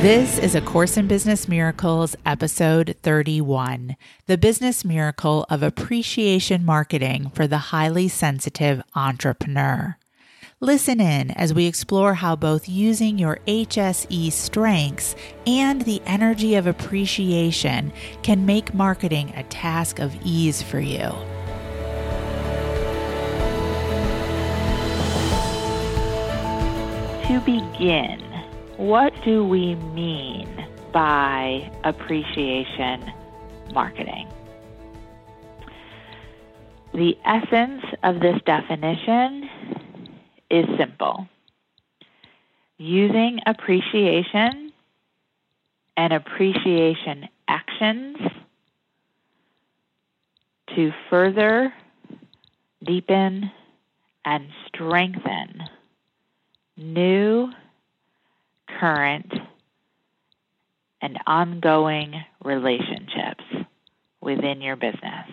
This 0.00 0.38
is 0.38 0.54
A 0.54 0.62
Course 0.62 0.96
in 0.96 1.08
Business 1.08 1.46
Miracles, 1.46 2.16
episode 2.24 2.96
31 3.02 3.98
The 4.24 4.38
Business 4.38 4.82
Miracle 4.82 5.44
of 5.50 5.62
Appreciation 5.62 6.64
Marketing 6.64 7.28
for 7.34 7.46
the 7.46 7.58
Highly 7.58 8.08
Sensitive 8.08 8.82
Entrepreneur. 8.94 9.98
Listen 10.58 11.02
in 11.02 11.32
as 11.32 11.52
we 11.52 11.66
explore 11.66 12.14
how 12.14 12.34
both 12.34 12.66
using 12.66 13.18
your 13.18 13.40
HSE 13.46 14.32
strengths 14.32 15.14
and 15.46 15.82
the 15.82 16.00
energy 16.06 16.54
of 16.54 16.66
appreciation 16.66 17.92
can 18.22 18.46
make 18.46 18.72
marketing 18.72 19.34
a 19.36 19.42
task 19.42 19.98
of 19.98 20.16
ease 20.24 20.62
for 20.62 20.80
you. 20.80 21.10
To 27.26 27.40
begin, 27.44 28.29
what 28.80 29.12
do 29.26 29.44
we 29.44 29.74
mean 29.74 30.48
by 30.90 31.70
appreciation 31.84 33.12
marketing? 33.74 34.26
The 36.94 37.14
essence 37.26 37.84
of 38.02 38.20
this 38.20 38.40
definition 38.46 39.50
is 40.50 40.64
simple 40.78 41.28
using 42.78 43.40
appreciation 43.44 44.72
and 45.98 46.12
appreciation 46.14 47.28
actions 47.48 48.16
to 50.74 50.90
further 51.10 51.74
deepen 52.82 53.50
and 54.24 54.48
strengthen 54.68 55.64
new 56.78 57.52
current, 58.80 59.30
and 61.02 61.18
ongoing 61.26 62.14
relationships 62.44 63.44
within 64.20 64.60
your 64.60 64.76
business. 64.76 65.28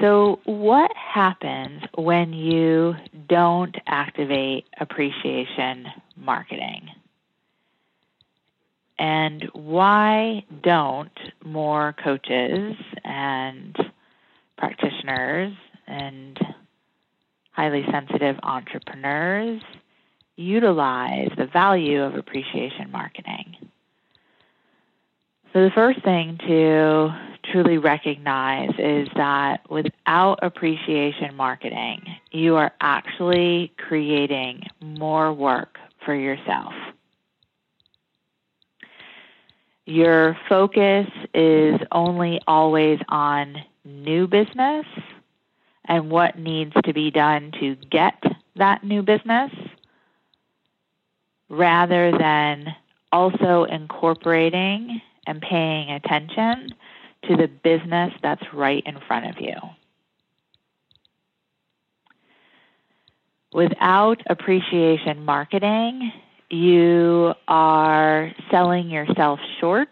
So, 0.00 0.40
what 0.44 0.90
happens 0.94 1.82
when 1.96 2.34
you 2.34 2.94
don't 3.28 3.74
activate 3.86 4.66
appreciation 4.78 5.86
marketing? 6.16 6.88
And 8.98 9.48
why 9.52 10.44
don't 10.62 11.18
more 11.44 11.94
coaches 12.02 12.74
and 13.04 13.76
practitioners 14.58 15.54
and 15.86 16.38
highly 17.56 17.86
sensitive 17.90 18.36
entrepreneurs 18.42 19.62
utilize 20.36 21.30
the 21.38 21.46
value 21.46 22.02
of 22.02 22.14
appreciation 22.14 22.90
marketing. 22.90 23.56
So, 25.54 25.64
the 25.64 25.70
first 25.74 26.02
thing 26.04 26.38
to 26.46 27.08
truly 27.50 27.78
recognize 27.78 28.72
is 28.78 29.08
that 29.16 29.70
without 29.70 30.40
appreciation 30.42 31.34
marketing, 31.34 32.02
you 32.30 32.56
are 32.56 32.72
actually 32.82 33.72
creating 33.78 34.64
more 34.82 35.32
work 35.32 35.78
for 36.04 36.14
yourself. 36.14 36.74
Your 39.86 40.36
focus 40.46 41.06
is 41.32 41.80
only 41.90 42.38
always 42.46 42.98
on 43.08 43.56
new 43.84 44.26
business 44.26 44.84
and 45.88 46.10
what 46.10 46.38
needs 46.38 46.72
to 46.84 46.92
be 46.92 47.10
done 47.10 47.52
to 47.60 47.76
get 47.90 48.22
that 48.56 48.84
new 48.84 49.02
business 49.02 49.50
rather 51.48 52.16
than 52.16 52.74
also 53.12 53.64
incorporating 53.64 55.00
and 55.26 55.40
paying 55.40 55.90
attention 55.90 56.74
to 57.28 57.36
the 57.36 57.48
business 57.48 58.12
that's 58.22 58.42
right 58.52 58.82
in 58.86 58.98
front 59.06 59.26
of 59.26 59.40
you. 59.40 59.54
Without 63.52 64.22
appreciation 64.26 65.24
marketing, 65.24 66.12
you 66.50 67.34
are 67.48 68.32
selling 68.50 68.90
yourself 68.90 69.40
short 69.60 69.88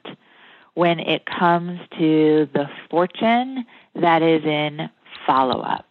when 0.74 1.00
it 1.00 1.24
comes 1.24 1.80
to 1.98 2.48
the 2.52 2.68
fortune 2.90 3.64
that 3.94 4.22
is 4.22 4.44
in 4.44 4.90
follow 5.26 5.60
up. 5.60 5.86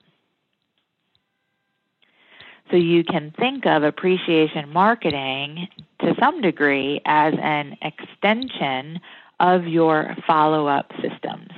So 2.71 2.77
you 2.77 3.03
can 3.03 3.31
think 3.37 3.65
of 3.65 3.83
appreciation 3.83 4.69
marketing 4.69 5.67
to 5.99 6.15
some 6.19 6.41
degree 6.41 7.01
as 7.05 7.33
an 7.39 7.77
extension 7.81 8.99
of 9.39 9.67
your 9.67 10.15
follow 10.25 10.67
up 10.67 10.91
systems. 11.01 11.51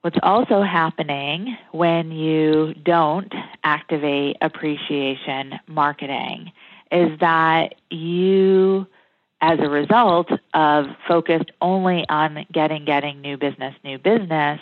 What's 0.00 0.18
also 0.22 0.62
happening 0.62 1.56
when 1.72 2.12
you 2.12 2.74
don't 2.74 3.32
activate 3.64 4.36
appreciation 4.40 5.54
marketing 5.66 6.52
is 6.92 7.18
that 7.18 7.74
you 7.90 8.55
as 9.40 9.58
a 9.60 9.68
result 9.68 10.30
of 10.54 10.86
focused 11.06 11.50
only 11.60 12.04
on 12.08 12.46
getting 12.52 12.84
getting 12.84 13.20
new 13.20 13.36
business 13.36 13.74
new 13.84 13.98
business 13.98 14.60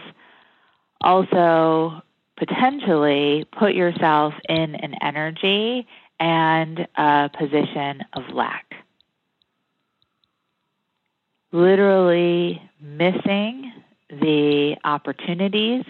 also 1.01 2.03
potentially 2.37 3.47
put 3.57 3.75
yourself 3.75 4.35
in 4.49 4.75
an 4.75 4.95
energy 5.03 5.87
and 6.19 6.87
a 6.97 7.31
position 7.39 8.03
of 8.13 8.23
lack. 8.33 8.75
Literally 11.53 12.61
missing 12.81 13.73
the 14.09 14.77
opportunities 14.85 15.85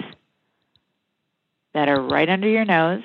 that 1.73 1.89
are 1.89 2.01
right 2.01 2.29
under 2.29 2.49
your 2.49 2.65
nose 2.65 3.03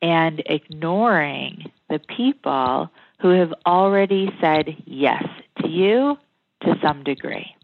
and 0.00 0.42
ignoring 0.46 1.70
the 1.88 1.98
people 1.98 2.90
who 3.22 3.28
have 3.28 3.54
already 3.64 4.28
said 4.40 4.76
yes 4.84 5.24
to 5.62 5.68
you 5.68 6.18
to 6.62 6.76
some 6.82 7.04
degree. 7.04 7.54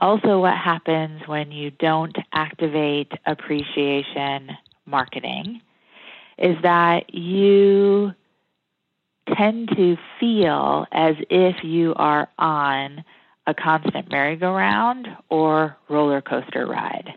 Also, 0.00 0.40
what 0.40 0.56
happens 0.56 1.22
when 1.26 1.52
you 1.52 1.70
don't 1.70 2.16
activate 2.32 3.12
appreciation 3.24 4.50
marketing 4.84 5.62
is 6.38 6.56
that 6.62 7.14
you 7.14 8.12
tend 9.36 9.68
to 9.76 9.96
feel 10.18 10.86
as 10.90 11.14
if 11.30 11.62
you 11.62 11.94
are 11.94 12.28
on 12.36 13.04
a 13.46 13.54
constant 13.54 14.10
merry-go-round 14.10 15.06
or 15.30 15.76
roller 15.88 16.20
coaster 16.20 16.66
ride 16.66 17.14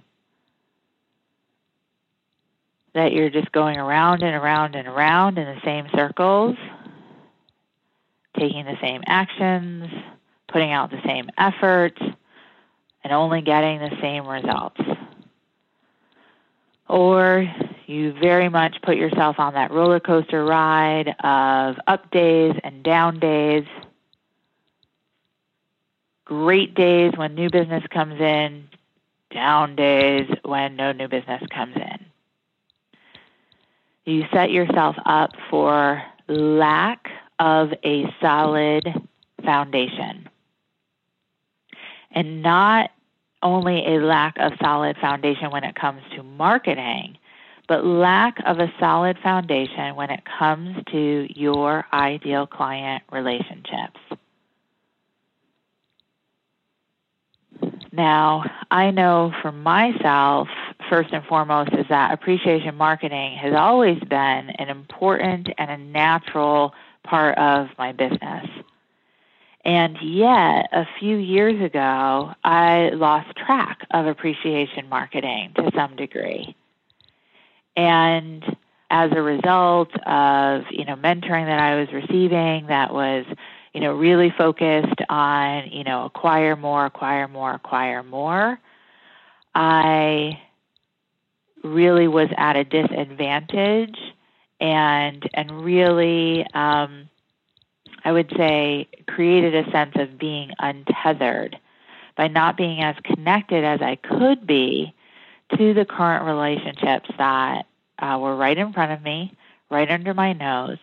that 2.98 3.14
you're 3.14 3.30
just 3.30 3.52
going 3.52 3.78
around 3.78 4.24
and 4.24 4.36
around 4.36 4.76
and 4.76 4.88
around 4.88 5.38
in 5.38 5.46
the 5.46 5.62
same 5.64 5.88
circles, 5.96 6.58
taking 8.36 8.66
the 8.66 8.78
same 8.82 9.04
actions, 9.06 9.88
putting 10.48 10.72
out 10.72 10.90
the 10.90 11.02
same 11.06 11.30
effort, 11.38 11.96
and 13.04 13.14
only 13.14 13.42
getting 13.42 13.78
the 13.78 13.96
same 14.02 14.28
results. 14.28 14.82
Or 16.90 17.48
you 17.86 18.14
very 18.14 18.50
much 18.50 18.82
put 18.82 18.98
yourself 18.98 19.40
on 19.40 19.54
that 19.54 19.70
roller 19.70 20.00
coaster 20.00 20.44
ride 20.44 21.16
of 21.24 21.76
up 21.86 22.10
days 22.10 22.56
and 22.64 22.82
down 22.82 23.20
days. 23.20 23.66
Great 26.26 26.74
days 26.74 27.14
when 27.16 27.36
new 27.36 27.52
business 27.52 27.84
comes 27.92 28.20
in, 28.20 28.68
down 29.30 29.76
days 29.76 30.28
when 30.44 30.76
no 30.76 30.94
new 30.94 31.08
business 31.08 31.44
comes 31.52 31.76
in 31.76 32.07
you 34.08 34.24
set 34.34 34.52
yourself 34.52 34.96
up 35.06 35.32
for 35.50 36.02
lack 36.28 37.10
of 37.40 37.74
a 37.84 38.06
solid 38.22 38.86
foundation. 39.44 40.30
And 42.12 42.42
not 42.42 42.90
only 43.44 43.86
a 43.86 44.00
lack 44.00 44.36
of 44.40 44.54
solid 44.62 44.98
foundation 44.98 45.52
when 45.52 45.64
it 45.64 45.76
comes 45.76 46.02
to 46.16 46.24
marketing, 46.24 47.18
but 47.68 47.86
lack 47.86 48.38
of 48.46 48.60
a 48.60 48.72
solid 48.80 49.18
foundation 49.22 49.96
when 49.96 50.10
it 50.10 50.22
comes 50.40 50.78
to 50.92 51.28
your 51.38 51.86
ideal 51.92 52.48
client 52.48 53.04
relationships. 53.12 54.00
Now, 57.92 58.44
I 58.72 58.92
know 58.92 59.34
for 59.42 59.52
myself, 59.52 60.48
first 60.90 61.12
and 61.12 61.24
foremost, 61.26 61.72
is 61.74 61.86
that 61.90 62.14
appreciation 62.14 62.76
marketing 62.76 63.38
has 63.38 63.54
always 63.54 64.00
been 64.00 64.50
an 64.50 64.70
important 64.70 65.50
and 65.58 65.72
a 65.72 65.78
natural 65.78 66.74
part 67.04 67.38
of 67.38 67.68
my 67.78 67.92
business. 67.92 68.48
And 69.64 69.98
yet, 70.02 70.70
a 70.72 70.86
few 71.00 71.18
years 71.18 71.62
ago, 71.62 72.34
I 72.44 72.90
lost 72.94 73.36
track 73.36 73.86
of 73.92 74.06
appreciation 74.06 74.88
marketing 74.88 75.52
to 75.56 75.72
some 75.76 75.96
degree. 75.96 76.56
And 77.76 78.44
as 78.90 79.12
a 79.14 79.22
result 79.22 79.90
of, 80.06 80.64
you 80.72 80.86
know, 80.86 80.96
mentoring 80.96 81.46
that 81.48 81.60
I 81.60 81.76
was 81.76 81.92
receiving 81.92 82.68
that 82.68 82.94
was, 82.94 83.26
you 83.74 83.82
know, 83.82 83.94
really 83.94 84.34
focused 84.38 85.02
on, 85.10 85.70
you 85.72 85.84
know, 85.84 86.06
acquire 86.06 86.56
more, 86.56 86.86
acquire 86.86 87.28
more, 87.28 87.54
acquire 87.54 88.04
more, 88.04 88.58
I 89.54 90.40
really 91.64 92.08
was 92.08 92.30
at 92.38 92.56
a 92.56 92.64
disadvantage 92.64 93.98
and 94.60 95.30
and 95.34 95.64
really 95.64 96.46
um, 96.54 97.10
I 98.04 98.12
would 98.12 98.32
say 98.38 98.88
created 99.08 99.56
a 99.56 99.72
sense 99.72 99.94
of 99.96 100.18
being 100.18 100.52
untethered 100.60 101.58
by 102.16 102.28
not 102.28 102.58
being 102.58 102.82
as 102.82 102.96
connected 103.04 103.64
as 103.64 103.82
I 103.82 103.96
could 103.96 104.48
be 104.48 104.94
to 105.58 105.74
the 105.74 105.86
current 105.86 106.26
relationships 106.26 107.10
that 107.18 107.66
uh, 108.00 108.18
were 108.20 108.36
right 108.36 108.58
in 108.58 108.74
front 108.74 108.92
of 108.92 109.02
me, 109.02 109.34
right 109.70 109.90
under 109.90 110.14
my 110.14 110.34
nose, 110.34 110.80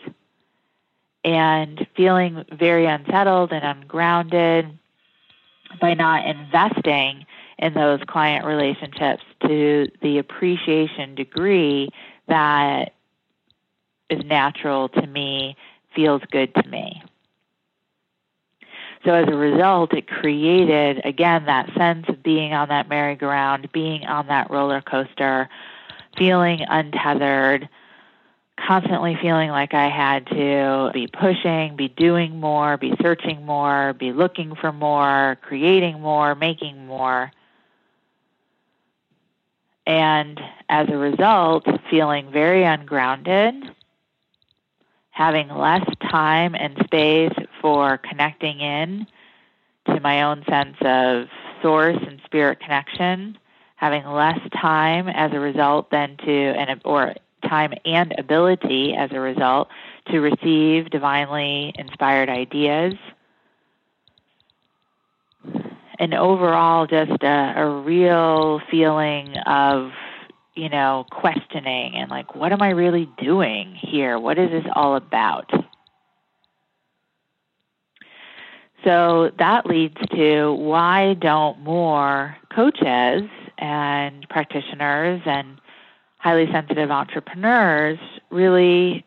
and 1.25 1.87
feeling 1.97 2.45
very 2.53 2.87
unsettled 2.87 3.53
and 3.53 3.65
ungrounded 3.65 4.79
by 5.81 5.95
not 5.95 6.27
investing 6.27 7.27
in 7.59 7.75
those 7.75 8.01
client 8.07 8.45
relationships 8.45 9.23
to 9.47 9.89
the 10.03 10.19
appreciation 10.19 11.15
degree 11.15 11.89
that 12.29 12.93
is 14.11 14.25
natural 14.25 14.89
to 14.89 15.07
me, 15.07 15.57
feels 15.95 16.23
good 16.31 16.55
to 16.55 16.69
me. 16.69 17.03
So 19.05 19.13
as 19.13 19.29
a 19.29 19.37
result, 19.37 19.93
it 19.93 20.09
created, 20.09 21.05
again, 21.05 21.45
that 21.45 21.73
sense 21.77 22.07
of 22.09 22.23
being 22.23 22.55
on 22.55 22.69
that 22.69 22.89
merry-go-round, 22.89 23.71
being 23.71 24.07
on 24.07 24.29
that 24.29 24.51
roller 24.51 24.81
coaster, 24.81 25.49
feeling 26.17 26.61
untethered, 26.67 27.69
constantly 28.57 29.19
feeling 29.21 29.51
like 29.51 29.75
I 29.75 29.91
had 29.91 30.27
to 30.29 30.91
be 30.95 31.07
pushing, 31.07 31.77
be 31.77 31.89
doing 31.89 32.41
more, 32.41 32.79
be 32.79 32.95
searching 33.03 33.45
more, 33.45 33.93
be 33.93 34.13
looking 34.13 34.55
for 34.55 34.73
more, 34.73 35.37
creating 35.43 36.01
more, 36.01 36.35
making 36.35 36.87
more. 36.87 37.31
And 39.87 40.41
as 40.69 40.89
a 40.89 40.97
result, 40.97 41.67
feeling 41.91 42.31
very 42.31 42.65
ungrounded, 42.65 43.55
having 45.11 45.49
less 45.49 45.87
time 46.11 46.55
and 46.55 46.77
space 46.85 47.35
for 47.61 47.99
connecting 47.99 48.61
in 48.61 49.07
to 49.87 50.01
my 50.01 50.23
own 50.23 50.45
sense 50.49 50.77
of 50.81 51.29
source 51.63 51.99
and 52.07 52.21
spirit 52.25 52.61
connection, 52.61 53.39
having 53.77 54.07
less 54.07 54.39
time 54.61 55.09
as 55.09 55.33
a 55.33 55.41
result 55.41 55.91
than 55.91 56.17
to, 56.19 56.33
and, 56.33 56.81
or 56.85 57.15
time 57.49 57.75
and 57.85 58.15
ability 58.19 58.95
as 58.95 59.13
a 59.13 59.21
result 59.21 59.69
to 60.11 60.21
receive 60.21 60.91
divinely 60.91 61.75
inspired 61.79 62.29
ideas. 62.29 62.95
And 65.99 66.15
overall, 66.15 66.87
just 66.87 67.23
a, 67.23 67.55
a 67.57 67.69
real 67.69 68.61
feeling 68.71 69.37
of 69.47 69.93
you 70.55 70.69
know, 70.69 71.05
questioning 71.11 71.95
and 71.97 72.11
like, 72.11 72.35
what 72.35 72.53
am 72.53 72.63
I 72.63 72.71
really 72.71 73.09
doing 73.19 73.75
here? 73.75 74.19
What 74.19 74.39
is 74.39 74.51
this 74.51 74.65
all 74.75 74.97
about? 74.97 75.51
So 78.85 79.33
that 79.39 79.67
leads 79.67 79.97
to 80.15 80.53
why 80.53 81.15
don't 81.15 81.59
more 81.61 82.37
coaches 82.55 83.29
and 83.59 84.29
practitioners 84.29 85.23
and 85.25 85.59
highly 86.19 86.47
sensitive 86.53 86.91
entrepreneurs 86.91 87.99
really 88.31 89.05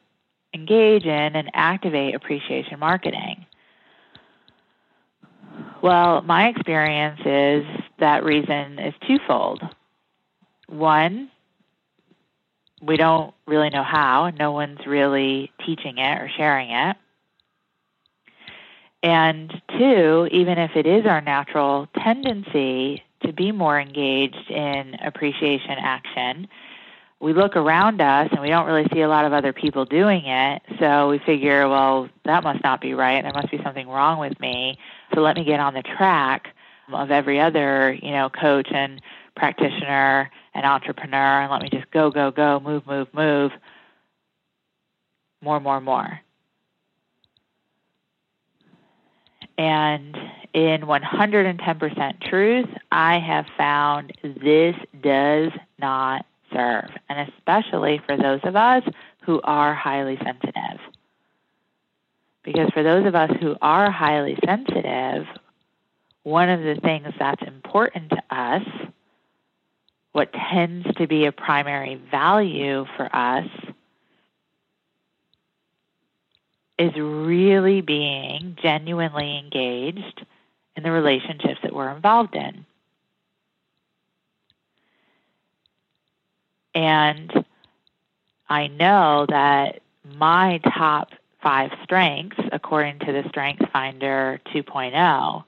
engage 0.53 1.05
in 1.05 1.35
and 1.35 1.49
activate 1.53 2.15
appreciation 2.15 2.79
marketing? 2.79 3.45
Well, 5.81 6.21
my 6.21 6.47
experience 6.49 7.19
is 7.25 7.65
that 7.99 8.23
reason 8.23 8.79
is 8.79 8.93
twofold. 9.07 9.61
One, 10.67 11.29
we 12.81 12.97
don't 12.97 13.33
really 13.45 13.69
know 13.69 13.83
how. 13.83 14.31
No 14.37 14.51
one's 14.51 14.85
really 14.85 15.51
teaching 15.65 15.97
it 15.97 16.21
or 16.21 16.29
sharing 16.35 16.71
it. 16.71 16.95
And 19.03 19.61
two, 19.77 20.27
even 20.31 20.57
if 20.57 20.71
it 20.75 20.85
is 20.85 21.05
our 21.05 21.21
natural 21.21 21.87
tendency 22.03 23.03
to 23.23 23.31
be 23.31 23.51
more 23.51 23.79
engaged 23.79 24.49
in 24.49 24.95
appreciation 25.03 25.75
action, 25.79 26.47
we 27.19 27.33
look 27.33 27.55
around 27.55 27.99
us 27.99 28.29
and 28.31 28.41
we 28.41 28.49
don't 28.49 28.67
really 28.67 28.87
see 28.93 29.01
a 29.01 29.09
lot 29.09 29.25
of 29.25 29.33
other 29.33 29.51
people 29.51 29.85
doing 29.85 30.25
it. 30.25 30.61
So 30.79 31.09
we 31.09 31.19
figure, 31.19 31.67
well, 31.67 32.09
that 32.25 32.43
must 32.43 32.63
not 32.63 32.79
be 32.79 32.93
right. 32.93 33.21
There 33.23 33.33
must 33.33 33.49
be 33.49 33.59
something 33.63 33.87
wrong 33.87 34.19
with 34.19 34.39
me. 34.39 34.77
So 35.13 35.21
let 35.21 35.35
me 35.35 35.43
get 35.43 35.59
on 35.59 35.73
the 35.73 35.81
track 35.81 36.49
of 36.93 37.09
every 37.09 37.39
other, 37.39 37.97
you 38.01 38.11
know, 38.11 38.29
coach 38.29 38.67
and 38.71 39.01
practitioner 39.35 40.29
and 40.53 40.65
entrepreneur 40.65 41.41
and 41.41 41.51
let 41.51 41.61
me 41.61 41.69
just 41.69 41.89
go, 41.91 42.11
go, 42.11 42.31
go, 42.31 42.59
move, 42.59 42.85
move, 42.85 43.07
move. 43.13 43.51
More, 45.41 45.59
more, 45.59 45.81
more. 45.81 46.19
And 49.57 50.15
in 50.53 50.81
110% 50.81 52.29
truth, 52.29 52.69
I 52.91 53.19
have 53.19 53.45
found 53.57 54.13
this 54.23 54.75
does 55.01 55.51
not 55.79 56.25
serve, 56.53 56.89
and 57.09 57.29
especially 57.29 58.01
for 58.05 58.17
those 58.17 58.39
of 58.43 58.55
us 58.55 58.83
who 59.23 59.41
are 59.43 59.73
highly 59.73 60.17
sensitive. 60.23 60.79
Because 62.43 62.69
for 62.73 62.83
those 62.83 63.05
of 63.05 63.15
us 63.15 63.31
who 63.41 63.55
are 63.61 63.91
highly 63.91 64.37
sensitive, 64.45 65.25
one 66.23 66.49
of 66.49 66.61
the 66.61 66.79
things 66.81 67.13
that's 67.19 67.41
important 67.41 68.09
to 68.11 68.23
us, 68.29 68.63
what 70.13 70.31
tends 70.33 70.87
to 70.95 71.07
be 71.07 71.25
a 71.25 71.31
primary 71.31 71.95
value 72.09 72.85
for 72.95 73.13
us, 73.13 73.47
is 76.79 76.91
really 76.95 77.81
being 77.81 78.55
genuinely 78.61 79.37
engaged 79.37 80.25
in 80.75 80.83
the 80.83 80.91
relationships 80.91 81.59
that 81.63 81.73
we're 81.73 81.89
involved 81.89 82.35
in. 82.35 82.65
And 86.77 87.43
I 88.49 88.67
know 88.67 89.25
that 89.29 89.79
my 90.15 90.59
top 90.59 91.09
five 91.41 91.71
strengths, 91.83 92.37
according 92.51 92.99
to 92.99 93.11
the 93.11 93.27
Strength 93.29 93.63
Finder 93.73 94.39
2.0, 94.53 95.43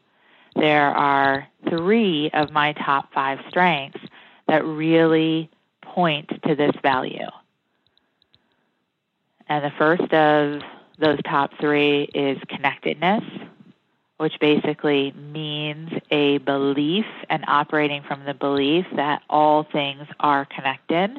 there 0.55 0.89
are 0.89 1.47
three 1.69 2.31
of 2.33 2.49
my 2.49 2.73
top 2.73 3.13
five 3.13 3.37
strengths 3.47 3.99
that 4.47 4.65
really 4.65 5.51
point 5.83 6.31
to 6.47 6.55
this 6.55 6.73
value. 6.81 7.29
And 9.47 9.63
the 9.63 9.71
first 9.77 10.11
of 10.11 10.63
those 10.97 11.19
top 11.29 11.51
three 11.61 12.09
is 12.15 12.39
connectedness, 12.49 13.23
which 14.19 14.37
basically 14.41 15.13
means 15.13 15.89
a 16.11 16.39
belief 16.39 17.05
and 17.29 17.41
operating 17.47 18.03
from 18.03 18.25
the 18.25 18.33
belief 18.33 18.85
that 18.97 19.21
all 19.29 19.63
things 19.63 20.05
are 20.19 20.43
connected, 20.43 21.09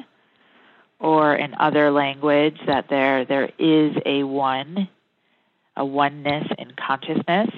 or 0.99 1.33
in 1.33 1.55
other 1.55 1.89
language, 1.89 2.59
that 2.67 2.89
there, 2.89 3.25
there 3.25 3.49
is 3.57 3.95
a 4.05 4.21
one, 4.21 4.87
a 5.75 5.83
oneness 5.83 6.47
in 6.59 6.73
consciousness. 6.73 7.49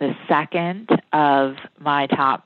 The 0.00 0.16
second 0.26 0.88
of 1.12 1.54
my 1.78 2.08
top 2.08 2.44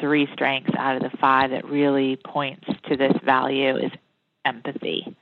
three 0.00 0.28
strengths 0.34 0.74
out 0.76 1.02
of 1.02 1.10
the 1.10 1.16
five 1.16 1.48
that 1.52 1.64
really 1.64 2.16
points 2.16 2.66
to 2.90 2.96
this 2.98 3.16
value 3.24 3.74
is 3.74 3.90
empathy 4.44 5.16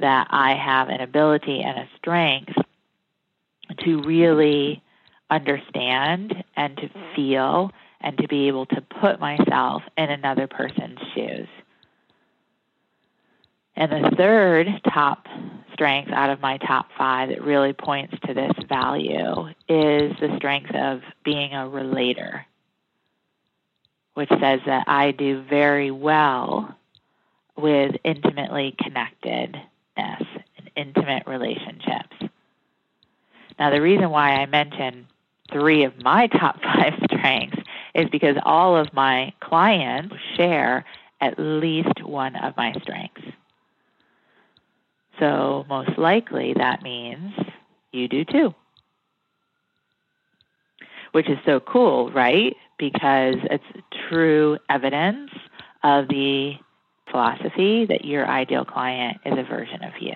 that 0.00 0.26
I 0.30 0.56
have 0.56 0.88
an 0.88 1.00
ability 1.00 1.62
and 1.62 1.78
a 1.78 1.88
strength 1.98 2.54
to 3.84 4.02
really 4.02 4.82
understand 5.30 6.44
and 6.56 6.76
to 6.76 6.90
feel 7.14 7.70
and 8.00 8.16
to 8.18 8.28
be 8.28 8.48
able 8.48 8.66
to 8.66 8.80
put 9.00 9.20
myself 9.20 9.82
in 9.96 10.10
another 10.10 10.46
person's 10.46 10.98
shoes. 11.14 11.48
And 13.76 13.92
the 13.92 14.16
third 14.16 14.68
top 14.92 15.26
strength 15.72 16.10
out 16.12 16.30
of 16.30 16.40
my 16.40 16.58
top 16.58 16.86
five 16.98 17.30
that 17.30 17.42
really 17.42 17.72
points 17.72 18.14
to 18.26 18.34
this 18.34 18.52
value 18.68 19.46
is 19.68 20.12
the 20.20 20.34
strength 20.36 20.74
of 20.74 21.00
being 21.24 21.54
a 21.54 21.68
relator, 21.68 22.44
which 24.14 24.28
says 24.28 24.60
that 24.66 24.84
I 24.86 25.12
do 25.12 25.42
very 25.42 25.90
well 25.90 26.76
with 27.56 27.96
intimately 28.04 28.74
connectedness 28.78 29.62
and 29.96 30.70
intimate 30.76 31.26
relationships. 31.26 32.16
Now, 33.60 33.68
the 33.68 33.82
reason 33.82 34.08
why 34.08 34.36
I 34.36 34.46
mention 34.46 35.06
three 35.52 35.84
of 35.84 35.92
my 36.02 36.26
top 36.38 36.60
five 36.62 36.94
strengths 37.04 37.58
is 37.94 38.08
because 38.10 38.36
all 38.44 38.74
of 38.74 38.92
my 38.94 39.34
clients 39.40 40.14
share 40.34 40.86
at 41.20 41.38
least 41.38 42.02
one 42.02 42.34
of 42.36 42.56
my 42.56 42.72
strengths. 42.82 43.20
So, 45.18 45.66
most 45.68 45.98
likely 45.98 46.54
that 46.54 46.82
means 46.82 47.34
you 47.92 48.08
do 48.08 48.24
too. 48.24 48.54
Which 51.12 51.28
is 51.28 51.36
so 51.44 51.60
cool, 51.60 52.10
right? 52.12 52.56
Because 52.78 53.34
it's 53.50 53.64
true 54.08 54.56
evidence 54.70 55.30
of 55.82 56.08
the 56.08 56.54
philosophy 57.10 57.84
that 57.84 58.06
your 58.06 58.26
ideal 58.26 58.64
client 58.64 59.18
is 59.26 59.36
a 59.36 59.42
version 59.42 59.84
of 59.84 59.92
you. 60.00 60.14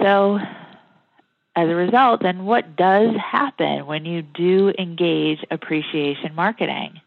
So, 0.00 0.38
as 1.56 1.68
a 1.68 1.74
result, 1.74 2.22
then 2.22 2.44
what 2.44 2.76
does 2.76 3.14
happen 3.16 3.86
when 3.86 4.04
you 4.04 4.22
do 4.22 4.72
engage 4.78 5.44
appreciation 5.50 6.34
marketing? 6.34 7.00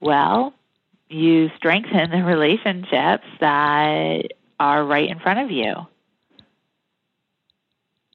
Well, 0.00 0.52
you 1.08 1.50
strengthen 1.56 2.10
the 2.10 2.24
relationships 2.24 3.24
that 3.40 4.32
are 4.58 4.84
right 4.84 5.08
in 5.08 5.20
front 5.20 5.40
of 5.40 5.50
you. 5.50 5.74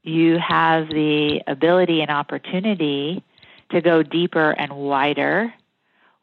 You 0.04 0.38
have 0.40 0.88
the 0.90 1.42
ability 1.48 2.02
and 2.02 2.10
opportunity 2.10 3.24
to 3.72 3.82
go 3.82 4.04
deeper 4.04 4.52
and 4.52 4.74
wider 4.74 5.54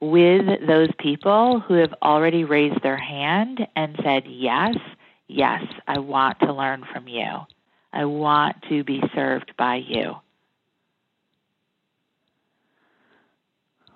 with 0.00 0.66
those 0.66 0.90
people 0.98 1.60
who 1.60 1.74
have 1.74 1.94
already 2.02 2.44
raised 2.44 2.82
their 2.82 2.96
hand 2.96 3.66
and 3.76 3.98
said, 4.02 4.24
Yes, 4.26 4.76
yes, 5.28 5.62
I 5.86 5.98
want 5.98 6.40
to 6.40 6.52
learn 6.52 6.84
from 6.92 7.08
you. 7.08 7.40
I 7.92 8.04
want 8.04 8.56
to 8.68 8.84
be 8.84 9.02
served 9.14 9.52
by 9.56 9.76
you. 9.76 10.16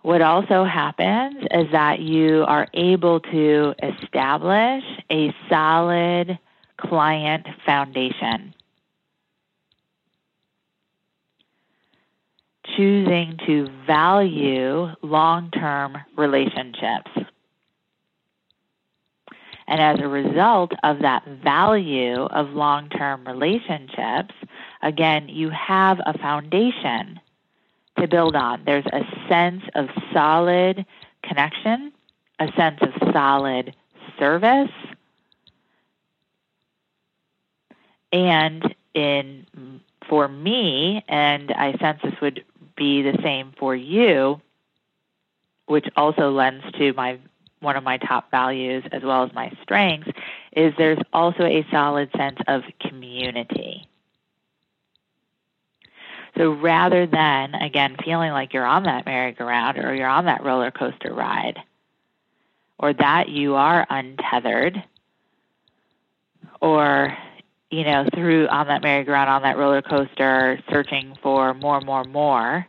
What 0.02 0.22
also 0.22 0.64
happens 0.64 1.36
is 1.50 1.66
that 1.72 2.00
you 2.00 2.44
are 2.46 2.68
able 2.72 3.20
to 3.20 3.74
establish 3.82 4.84
a 5.10 5.34
solid 5.50 6.38
client 6.78 7.46
foundation. 7.66 8.54
Choosing 12.76 13.38
to 13.46 13.68
value 13.86 14.88
long 15.02 15.50
term 15.50 15.98
relationships. 16.16 17.10
And 19.68 19.82
as 19.82 20.00
a 20.00 20.08
result 20.08 20.72
of 20.82 21.00
that 21.00 21.24
value 21.44 22.22
of 22.22 22.50
long 22.50 22.88
term 22.88 23.26
relationships, 23.26 24.34
again, 24.82 25.28
you 25.28 25.50
have 25.50 26.00
a 26.06 26.16
foundation 26.16 27.20
to 27.98 28.08
build 28.08 28.34
on. 28.34 28.62
There's 28.64 28.86
a 28.86 29.02
sense 29.28 29.62
of 29.74 29.88
solid 30.12 30.86
connection, 31.22 31.92
a 32.38 32.50
sense 32.56 32.78
of 32.80 33.12
solid 33.12 33.76
service, 34.18 34.70
and 38.10 38.74
in 38.94 39.46
for 40.08 40.28
me, 40.28 41.04
and 41.08 41.52
I 41.52 41.76
sense 41.78 42.00
this 42.02 42.18
would 42.22 42.42
be 42.74 43.02
the 43.02 43.18
same 43.22 43.52
for 43.58 43.76
you, 43.76 44.40
which 45.66 45.86
also 45.94 46.30
lends 46.30 46.64
to 46.78 46.94
my 46.94 47.18
one 47.60 47.76
of 47.76 47.84
my 47.84 47.98
top 47.98 48.30
values 48.30 48.84
as 48.92 49.02
well 49.02 49.24
as 49.24 49.32
my 49.32 49.52
strengths, 49.62 50.10
is 50.52 50.72
there's 50.78 50.98
also 51.12 51.44
a 51.44 51.66
solid 51.70 52.10
sense 52.16 52.38
of 52.46 52.62
community. 52.80 53.86
So 56.36 56.52
rather 56.52 57.06
than, 57.06 57.54
again, 57.54 57.96
feeling 58.04 58.30
like 58.30 58.52
you're 58.52 58.64
on 58.64 58.84
that 58.84 59.04
merry-go-round 59.06 59.78
or 59.78 59.94
you're 59.94 60.06
on 60.06 60.26
that 60.26 60.44
roller 60.44 60.70
coaster 60.70 61.12
ride, 61.12 61.58
or 62.78 62.92
that 62.92 63.28
you 63.28 63.56
are 63.56 63.84
untethered, 63.90 64.80
or, 66.60 67.16
you 67.70 67.82
know, 67.82 68.08
through 68.14 68.46
on 68.48 68.68
that 68.68 68.82
merry-go-round, 68.82 69.28
on 69.28 69.42
that 69.42 69.58
roller 69.58 69.82
coaster, 69.82 70.60
searching 70.70 71.16
for 71.22 71.54
more, 71.54 71.80
more, 71.80 72.04
more, 72.04 72.66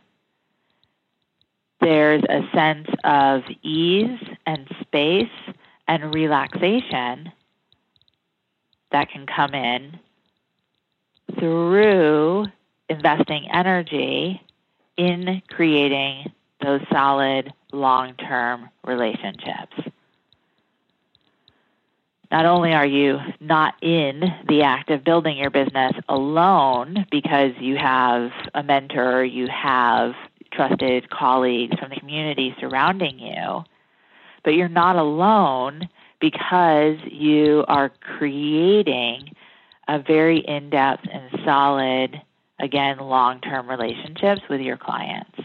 there's 1.80 2.22
a 2.24 2.42
sense 2.52 2.88
of 3.04 3.42
ease 3.62 4.18
and 4.50 4.66
space 4.80 5.54
and 5.86 6.12
relaxation 6.12 7.30
that 8.90 9.08
can 9.10 9.24
come 9.26 9.54
in 9.54 9.98
through 11.38 12.46
investing 12.88 13.46
energy 13.52 14.42
in 14.96 15.40
creating 15.48 16.32
those 16.62 16.80
solid 16.92 17.52
long 17.72 18.14
term 18.14 18.68
relationships. 18.84 19.76
Not 22.32 22.46
only 22.46 22.72
are 22.72 22.86
you 22.86 23.18
not 23.40 23.74
in 23.82 24.22
the 24.48 24.62
act 24.62 24.90
of 24.90 25.04
building 25.04 25.36
your 25.36 25.50
business 25.50 25.92
alone 26.08 27.06
because 27.10 27.52
you 27.60 27.76
have 27.76 28.30
a 28.54 28.62
mentor, 28.62 29.24
you 29.24 29.46
have 29.48 30.14
trusted 30.52 31.08
colleagues 31.10 31.78
from 31.78 31.90
the 31.90 31.96
community 31.96 32.54
surrounding 32.60 33.18
you, 33.18 33.64
but 34.44 34.54
you're 34.54 34.68
not 34.68 34.96
alone 34.96 35.88
because 36.20 36.96
you 37.06 37.64
are 37.68 37.90
creating 38.00 39.34
a 39.88 39.98
very 39.98 40.38
in 40.38 40.70
depth 40.70 41.06
and 41.10 41.42
solid, 41.44 42.20
again, 42.58 42.98
long 42.98 43.40
term 43.40 43.68
relationships 43.68 44.42
with 44.48 44.60
your 44.60 44.76
clients. 44.76 45.38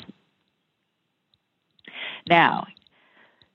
Now, 2.30 2.68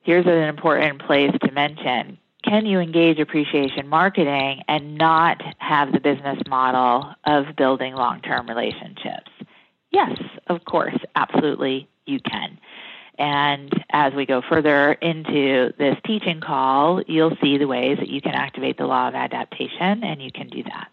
here's 0.02 0.26
an 0.26 0.32
important 0.32 1.02
place 1.02 1.32
to 1.42 1.52
mention 1.52 2.18
can 2.42 2.64
you 2.64 2.80
engage 2.80 3.18
appreciation 3.18 3.87
marketing 3.87 4.62
and 4.66 4.97
not 4.97 5.42
have 5.59 5.92
the 5.92 6.00
business 6.00 6.38
model 6.49 7.14
of 7.25 7.54
building 7.56 7.94
long 7.94 8.20
term 8.23 8.49
relationships? 8.49 9.30
Yes, 9.90 10.18
of 10.47 10.64
course, 10.64 10.97
absolutely, 11.16 11.88
you 12.06 12.18
can. 12.20 12.59
And 13.20 13.70
as 13.90 14.14
we 14.14 14.24
go 14.24 14.40
further 14.40 14.94
into 14.94 15.74
this 15.76 15.96
teaching 16.06 16.40
call, 16.40 17.02
you'll 17.02 17.36
see 17.42 17.58
the 17.58 17.66
ways 17.66 17.98
that 17.98 18.08
you 18.08 18.22
can 18.22 18.32
activate 18.32 18.78
the 18.78 18.86
law 18.86 19.08
of 19.08 19.14
adaptation, 19.14 20.02
and 20.02 20.22
you 20.22 20.32
can 20.32 20.48
do 20.48 20.62
that. 20.62 20.88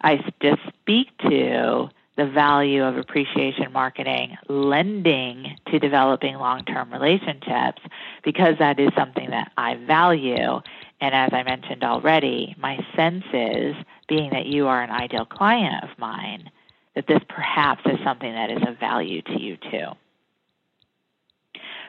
I 0.00 0.18
just 0.40 0.60
speak 0.68 1.08
to 1.28 1.90
the 2.16 2.26
value 2.26 2.84
of 2.84 2.96
appreciation 2.96 3.72
marketing 3.72 4.36
lending 4.48 5.56
to 5.72 5.80
developing 5.80 6.36
long 6.36 6.64
term 6.64 6.92
relationships 6.92 7.82
because 8.22 8.54
that 8.60 8.78
is 8.78 8.90
something 8.96 9.30
that 9.30 9.50
I 9.56 9.74
value. 9.74 10.60
And 11.00 11.14
as 11.14 11.30
I 11.32 11.42
mentioned 11.42 11.82
already, 11.82 12.54
my 12.56 12.78
sense 12.94 13.24
is 13.32 13.74
being 14.06 14.30
that 14.30 14.46
you 14.46 14.68
are 14.68 14.80
an 14.80 14.90
ideal 14.90 15.24
client 15.24 15.82
of 15.82 15.98
mine 15.98 16.50
that 16.94 17.08
this 17.08 17.20
perhaps 17.28 17.82
is 17.86 17.98
something 18.04 18.32
that 18.32 18.50
is 18.50 18.62
of 18.68 18.78
value 18.78 19.22
to 19.22 19.40
you 19.40 19.56
too. 19.56 19.86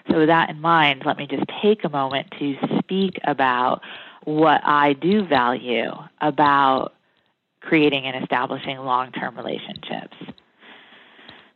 So, 0.09 0.19
with 0.19 0.27
that 0.27 0.49
in 0.49 0.59
mind, 0.59 1.03
let 1.05 1.17
me 1.17 1.27
just 1.27 1.43
take 1.61 1.83
a 1.83 1.89
moment 1.89 2.33
to 2.39 2.55
speak 2.79 3.19
about 3.23 3.81
what 4.23 4.61
I 4.63 4.93
do 4.93 5.25
value 5.25 5.91
about 6.21 6.93
creating 7.61 8.05
and 8.05 8.21
establishing 8.23 8.77
long 8.79 9.11
term 9.11 9.35
relationships. 9.35 10.17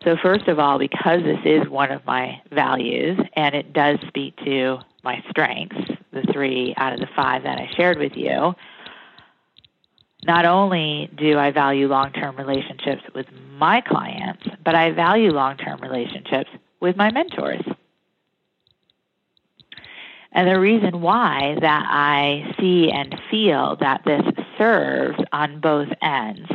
So, 0.04 0.16
first 0.22 0.48
of 0.48 0.60
all, 0.60 0.78
because 0.78 1.24
this 1.24 1.40
is 1.46 1.68
one 1.68 1.92
of 1.92 2.06
my 2.06 2.42
values 2.52 3.20
and 3.36 3.56
it 3.56 3.74
does 3.74 3.98
speak 4.08 4.36
to 4.46 4.78
my 5.04 5.24
strengths, 5.30 5.92
the 6.12 6.22
three 6.32 6.74
out 6.78 6.94
of 6.94 7.00
the 7.00 7.10
five 7.16 7.44
that 7.44 7.58
I 7.58 7.70
shared 7.76 7.98
with 7.98 8.14
you, 8.16 8.54
not 10.26 10.46
only 10.46 11.10
do 11.16 11.38
I 11.38 11.52
value 11.52 11.88
long 11.88 12.12
term 12.12 12.36
relationships 12.36 13.02
with 13.14 13.28
my 13.58 13.82
clients, 13.82 14.44
but 14.64 14.76
I 14.76 14.92
value 14.92 15.32
long 15.32 15.58
term 15.58 15.80
relationships 15.82 16.50
with 16.80 16.96
my 16.96 17.12
mentors. 17.12 17.64
And 20.36 20.50
the 20.50 20.60
reason 20.60 21.00
why 21.00 21.58
that 21.62 21.86
I 21.88 22.54
see 22.60 22.92
and 22.92 23.16
feel 23.32 23.78
that 23.80 24.02
this 24.06 24.22
serves 24.58 25.18
on 25.32 25.62
both 25.62 25.88
ends. 26.02 26.50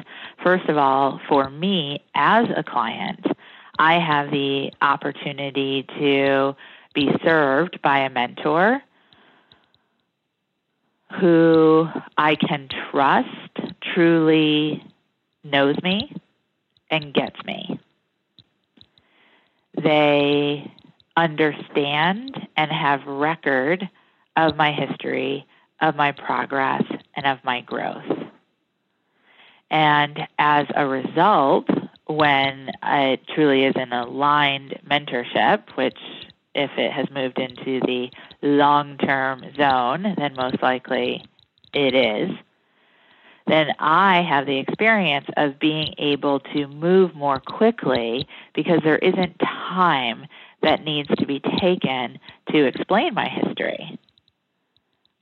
First 0.45 0.69
of 0.69 0.77
all, 0.77 1.19
for 1.27 1.49
me 1.49 2.05
as 2.15 2.47
a 2.55 2.63
client, 2.63 3.25
I 3.79 3.95
have 3.99 4.31
the 4.31 4.71
opportunity 4.83 5.87
to 5.99 6.55
be 6.93 7.11
served 7.25 7.81
by 7.81 8.01
a 8.01 8.11
mentor 8.11 8.83
who 11.19 11.89
I 12.19 12.35
can 12.35 12.69
trust 12.91 13.29
truly 13.95 14.85
knows 15.43 15.77
me 15.83 16.15
and 16.91 17.15
gets 17.15 17.43
me. 17.47 17.81
They 19.83 20.70
understand 21.25 22.49
and 22.57 22.71
have 22.71 23.07
record 23.07 23.89
of 24.37 24.57
my 24.57 24.73
history, 24.73 25.47
of 25.81 25.97
my 25.97 26.13
progress, 26.13 26.83
and 27.15 27.27
of 27.27 27.39
my 27.45 27.61
growth. 27.61 28.05
And 29.71 30.27
as 30.39 30.67
a 30.75 30.87
result, 30.87 31.69
when 32.07 32.71
it 32.83 33.21
truly 33.35 33.65
is 33.65 33.75
an 33.77 33.93
aligned 33.93 34.79
mentorship, 34.89 35.77
which 35.77 35.99
if 36.55 36.71
it 36.77 36.91
has 36.91 37.07
moved 37.11 37.39
into 37.39 37.81
the 37.87 38.11
long 38.43 38.99
term 38.99 39.45
zone, 39.57 40.15
then 40.19 40.35
most 40.35 40.61
likely 40.63 41.25
it 41.73 41.95
is, 41.95 42.31
then 43.47 43.69
I 43.79 44.23
have 44.23 44.47
the 44.47 44.59
experience 44.59 45.27
of 45.37 45.59
being 45.59 45.95
able 45.99 46.41
to 46.41 46.67
move 46.67 47.15
more 47.15 47.41
quickly 47.41 48.27
because 48.55 48.81
there 48.83 48.99
isn't 48.99 49.39
time 49.39 50.27
that 50.63 50.85
needs 50.85 51.09
to 51.19 51.27
be 51.27 51.41
taken 51.61 52.19
to 52.51 52.67
explain 52.67 53.15
my 53.15 53.29
history 53.29 53.99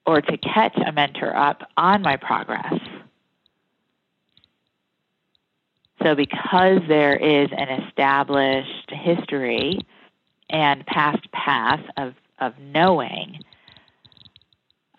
or 0.07 0.21
to 0.21 0.37
catch 0.39 0.77
a 0.87 0.93
mentor 0.93 1.37
up 1.37 1.63
on 1.77 2.03
my 2.03 2.17
progress. 2.17 2.75
So, 6.03 6.15
because 6.15 6.81
there 6.87 7.17
is 7.17 7.49
an 7.53 7.83
established 7.83 8.91
history 8.91 9.81
and 10.49 10.87
past 10.87 11.31
path 11.33 11.81
of, 11.97 12.15
of 12.39 12.55
knowing, 12.59 13.41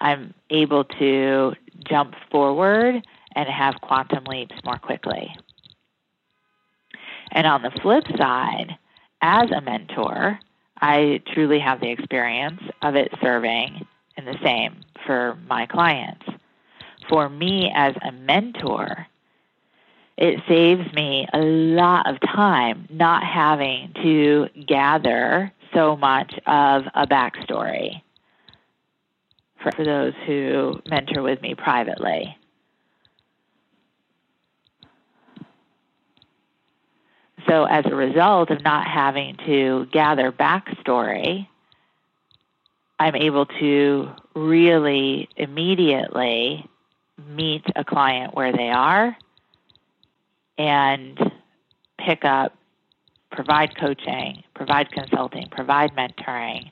I'm 0.02 0.34
able 0.50 0.84
to 0.84 1.54
jump 1.90 2.16
forward 2.30 3.02
and 3.36 3.50
have 3.50 3.76
quantum 3.82 4.26
leaps 4.26 4.56
more 4.66 4.78
quickly. 4.78 5.34
And 7.32 7.48
on 7.48 7.62
the 7.62 7.72
flip 7.82 8.04
side, 8.18 8.78
as 9.22 9.52
a 9.52 9.62
mentor, 9.62 10.40
I 10.82 11.22
truly 11.34 11.60
have 11.60 11.82
the 11.82 11.90
experience 11.90 12.62
of 12.82 12.96
it 12.96 13.12
serving 13.22 13.86
in 14.18 14.26
the 14.26 14.38
same 14.44 14.82
for 15.06 15.38
my 15.48 15.66
clients. 15.66 16.26
For 17.10 17.30
me 17.30 17.72
as 17.74 17.96
a 18.02 18.12
mentor, 18.12 19.08
it 20.18 20.42
saves 20.48 20.94
me 20.94 21.28
a 21.34 21.40
lot 21.40 22.08
of 22.10 22.20
time 22.22 22.88
not 22.90 23.24
having 23.24 23.94
to 24.04 24.48
gather 24.68 25.52
so 25.74 25.96
much 25.96 26.34
of 26.46 26.84
a 26.94 27.08
backstory 27.08 28.02
for, 29.62 29.72
for 29.72 29.86
those 29.86 30.14
who 30.26 30.82
mentor 30.90 31.22
with 31.22 31.42
me 31.42 31.56
privately. 31.56 32.36
So, 37.50 37.64
as 37.64 37.86
a 37.86 37.96
result 37.96 38.52
of 38.52 38.64
not 38.64 38.86
having 38.88 39.36
to 39.46 39.88
gather 39.92 40.32
backstory, 40.32 41.48
I'm 43.00 43.16
able 43.16 43.46
to 43.46 44.10
really 44.36 45.30
immediately 45.36 46.70
meet 47.28 47.64
a 47.76 47.84
client 47.84 48.36
where 48.36 48.52
they 48.52 48.70
are 48.70 49.18
and 50.58 51.18
pick 51.98 52.24
up, 52.24 52.56
provide 53.32 53.76
coaching, 53.78 54.44
provide 54.54 54.92
consulting, 54.92 55.48
provide 55.50 55.96
mentoring 55.96 56.70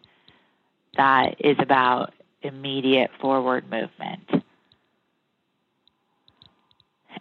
that 0.97 1.35
is 1.39 1.55
about 1.59 2.13
immediate 2.41 3.11
forward 3.21 3.69
movement. 3.69 4.43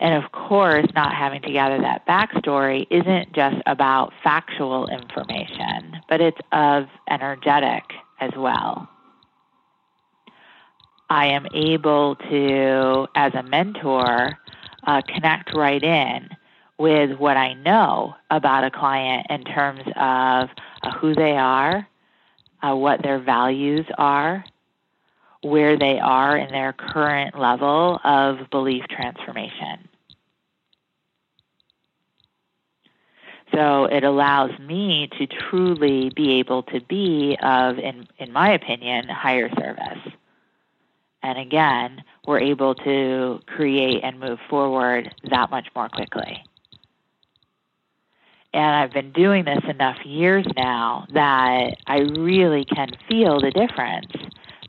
And 0.00 0.22
of 0.22 0.30
course, 0.32 0.86
not 0.94 1.14
having 1.14 1.42
to 1.42 1.52
gather 1.52 1.80
that 1.80 2.06
backstory 2.06 2.86
isn't 2.90 3.32
just 3.32 3.56
about 3.66 4.12
factual 4.22 4.88
information, 4.88 6.00
but 6.08 6.20
it's 6.20 6.38
of 6.52 6.86
energetic 7.10 7.84
as 8.20 8.32
well. 8.36 8.88
I 11.08 11.26
am 11.26 11.46
able 11.54 12.16
to, 12.16 13.06
as 13.14 13.32
a 13.34 13.42
mentor, 13.42 14.38
uh, 14.86 15.02
connect 15.02 15.54
right 15.54 15.82
in 15.82 16.28
with 16.78 17.18
what 17.18 17.36
I 17.36 17.54
know 17.54 18.14
about 18.30 18.64
a 18.64 18.70
client 18.70 19.26
in 19.30 19.44
terms 19.44 19.80
of 19.96 20.48
uh, 20.82 20.90
who 21.00 21.14
they 21.14 21.36
are, 21.36 21.88
uh, 22.62 22.74
what 22.74 23.02
their 23.02 23.18
values 23.18 23.86
are, 23.96 24.44
where 25.42 25.78
they 25.78 25.98
are 25.98 26.36
in 26.36 26.50
their 26.50 26.72
current 26.72 27.38
level 27.38 28.00
of 28.04 28.50
belief 28.50 28.84
transformation. 28.90 29.85
So 33.54 33.84
it 33.84 34.04
allows 34.04 34.58
me 34.58 35.08
to 35.18 35.26
truly 35.26 36.10
be 36.10 36.38
able 36.40 36.64
to 36.64 36.80
be 36.80 37.38
of, 37.42 37.78
in, 37.78 38.06
in 38.18 38.32
my 38.32 38.52
opinion, 38.52 39.08
higher 39.08 39.48
service. 39.54 40.12
And 41.22 41.38
again, 41.38 42.02
we're 42.26 42.40
able 42.40 42.74
to 42.74 43.40
create 43.46 44.02
and 44.02 44.20
move 44.20 44.38
forward 44.48 45.14
that 45.30 45.50
much 45.50 45.68
more 45.74 45.88
quickly. 45.88 46.42
And 48.52 48.64
I've 48.64 48.92
been 48.92 49.12
doing 49.12 49.44
this 49.44 49.62
enough 49.68 49.98
years 50.04 50.46
now 50.56 51.06
that 51.12 51.76
I 51.86 51.98
really 51.98 52.64
can 52.64 52.90
feel 53.08 53.40
the 53.40 53.50
difference 53.50 54.12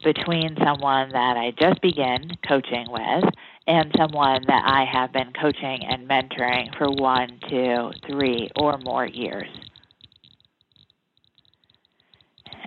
between 0.04 0.58
someone 0.63 1.10
that 1.10 1.38
I 1.38 1.52
just 1.60 1.82
begin 1.82 2.38
coaching 2.48 2.88
with 2.90 3.26
and 3.67 3.91
someone 3.97 4.43
that 4.47 4.63
I 4.65 4.86
have 4.91 5.12
been 5.12 5.34
coaching 5.34 5.84
and 5.86 6.08
mentoring 6.08 6.75
for 6.77 6.89
one, 6.89 7.39
two, 7.49 7.91
three, 8.08 8.49
or 8.56 8.77
more 8.80 9.06
years. 9.06 9.49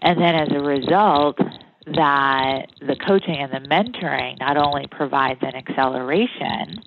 And 0.03 0.21
then 0.21 0.35
as 0.35 0.49
a 0.51 0.61
result, 0.61 1.39
that 1.87 2.67
the 2.81 2.97
coaching 3.07 3.37
and 3.37 3.53
the 3.53 3.69
mentoring 3.69 4.39
not 4.39 4.57
only 4.57 4.87
provides 4.87 5.41
an 5.43 5.55
acceleration, 5.57 6.83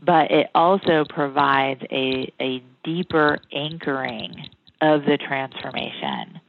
but 0.00 0.30
it 0.30 0.48
also 0.54 1.04
provides 1.08 1.80
a, 1.90 2.32
a 2.40 2.62
deeper 2.82 3.38
anchoring 3.52 4.48
of 4.80 5.02
the 5.04 5.16
transformation. 5.16 6.40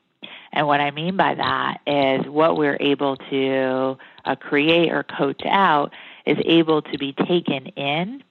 And 0.53 0.67
what 0.67 0.79
I 0.79 0.91
mean 0.91 1.17
by 1.17 1.33
that 1.35 1.79
is 1.87 2.27
what 2.27 2.57
we're 2.57 2.77
able 2.79 3.17
to 3.17 3.97
uh, 4.23 4.35
create 4.35 4.91
or 4.91 5.03
coach 5.03 5.41
out 5.45 5.91
is 6.25 6.37
able 6.45 6.83
to 6.83 6.97
be 6.97 7.13
taken 7.13 7.65
in 7.67 8.23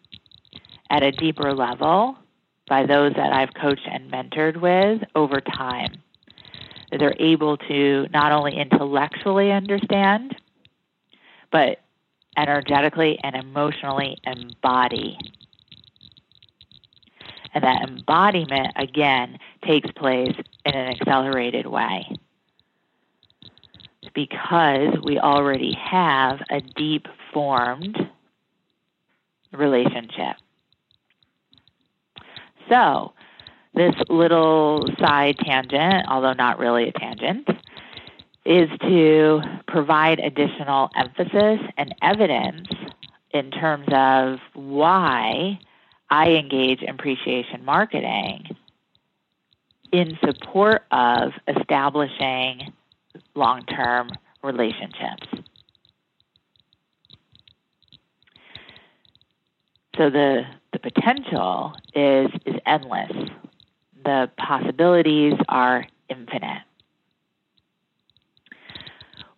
at 0.88 1.02
a 1.02 1.10
deeper 1.10 1.52
level 1.52 2.16
by 2.68 2.86
those 2.86 3.12
that 3.14 3.32
I've 3.32 3.52
coached 3.54 3.88
and 3.90 4.10
mentored 4.10 4.60
with 4.60 5.02
over 5.16 5.40
time. 5.40 6.00
They're 6.96 7.16
able 7.18 7.56
to 7.56 8.06
not 8.12 8.32
only 8.32 8.56
intellectually 8.56 9.50
understand, 9.50 10.36
but 11.50 11.80
energetically 12.36 13.18
and 13.22 13.34
emotionally 13.34 14.18
embody. 14.24 15.18
And 17.54 17.64
that 17.64 17.82
embodiment, 17.88 18.72
again, 18.76 19.38
takes 19.66 19.90
place 19.92 20.34
in 20.64 20.74
an 20.74 20.96
accelerated 20.96 21.66
way 21.66 22.06
because 24.14 24.96
we 25.04 25.18
already 25.18 25.74
have 25.74 26.40
a 26.50 26.60
deep 26.60 27.06
formed 27.32 27.96
relationship. 29.52 30.36
So, 32.68 33.12
this 33.74 33.94
little 34.08 34.86
side 34.98 35.36
tangent, 35.38 36.06
although 36.08 36.32
not 36.32 36.58
really 36.58 36.88
a 36.88 36.92
tangent, 36.92 37.48
is 38.44 38.68
to 38.80 39.40
provide 39.68 40.18
additional 40.18 40.90
emphasis 40.96 41.60
and 41.76 41.94
evidence 42.02 42.68
in 43.30 43.50
terms 43.50 43.86
of 43.92 44.38
why 44.54 45.58
I 46.12 46.32
engage 46.32 46.82
in 46.82 46.90
appreciation 46.90 47.64
marketing 47.64 48.54
in 49.92 50.18
support 50.22 50.82
of 50.90 51.32
establishing 51.48 52.70
long 53.34 53.62
term 53.62 54.10
relationships. 54.42 55.26
So 59.96 60.10
the, 60.10 60.42
the 60.74 60.78
potential 60.78 61.72
is, 61.94 62.30
is 62.44 62.56
endless. 62.66 63.30
The 64.04 64.30
possibilities 64.36 65.32
are 65.48 65.86
infinite. 66.10 66.60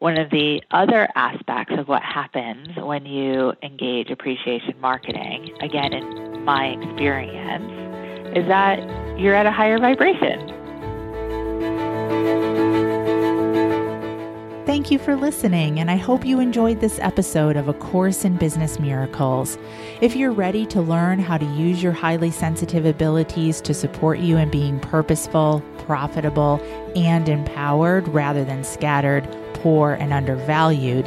One 0.00 0.18
of 0.18 0.28
the 0.30 0.60
other 0.72 1.08
aspects 1.14 1.74
of 1.78 1.86
what 1.86 2.02
happens 2.02 2.76
when 2.76 3.06
you 3.06 3.52
engage 3.62 4.10
appreciation 4.10 4.74
marketing, 4.80 5.52
again, 5.60 5.92
in 5.92 6.23
my 6.44 6.66
experience, 6.66 8.36
is 8.36 8.46
that 8.48 8.78
you're 9.18 9.34
at 9.34 9.46
a 9.46 9.52
higher 9.52 9.78
vibration. 9.78 10.50
Thank 14.66 14.90
you 14.90 14.98
for 14.98 15.14
listening, 15.14 15.78
and 15.78 15.90
I 15.90 15.96
hope 15.96 16.26
you 16.26 16.40
enjoyed 16.40 16.80
this 16.80 16.98
episode 16.98 17.56
of 17.56 17.68
A 17.68 17.74
Course 17.74 18.24
in 18.24 18.36
Business 18.36 18.78
Miracles. 18.80 19.56
If 20.00 20.16
you're 20.16 20.32
ready 20.32 20.66
to 20.66 20.82
learn 20.82 21.20
how 21.20 21.38
to 21.38 21.46
use 21.46 21.82
your 21.82 21.92
highly 21.92 22.30
sensitive 22.30 22.84
abilities 22.84 23.60
to 23.62 23.72
support 23.72 24.18
you 24.18 24.36
in 24.36 24.50
being 24.50 24.80
purposeful, 24.80 25.62
profitable, 25.78 26.60
and 26.96 27.28
empowered 27.28 28.08
rather 28.08 28.44
than 28.44 28.64
scattered, 28.64 29.28
poor, 29.54 29.92
and 29.92 30.12
undervalued, 30.12 31.06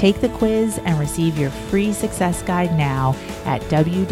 Take 0.00 0.22
the 0.22 0.30
quiz 0.30 0.80
and 0.86 0.98
receive 0.98 1.36
your 1.36 1.50
free 1.50 1.92
success 1.92 2.42
guide 2.42 2.74
now 2.74 3.14
at 3.44 3.60
www.hsequiz.com. 3.64 4.10